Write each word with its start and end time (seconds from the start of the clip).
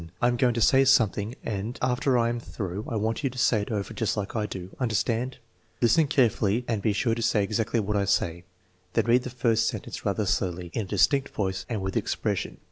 I 0.19 0.29
am 0.29 0.35
going 0.35 0.55
to 0.55 0.61
say 0.61 0.83
something 0.83 1.35
and 1.43 1.77
after 1.79 2.17
I 2.17 2.29
am 2.29 2.39
through 2.39 2.87
I 2.89 2.95
want 2.95 3.23
you 3.23 3.29
to 3.29 3.37
say 3.37 3.61
it 3.61 3.69
over 3.69 3.93
just 3.93 4.17
like 4.17 4.35
I 4.35 4.47
do. 4.47 4.75
Understand? 4.79 5.37
Listen 5.79 6.07
carefully 6.07 6.65
and 6.67 6.81
be 6.81 6.91
sure 6.91 7.13
to 7.13 7.21
say 7.21 7.43
exactly 7.43 7.79
what 7.79 7.95
I 7.95 8.05
say." 8.05 8.43
Then 8.93 9.05
read 9.05 9.21
the 9.21 9.29
first 9.29 9.67
sentence 9.67 10.03
rather 10.03 10.25
slowly, 10.25 10.71
in 10.73 10.81
a 10.85 10.95
distinct 10.95 11.29
voice, 11.29 11.67
and 11.69 11.83
with 11.83 11.95
expression. 11.95 12.57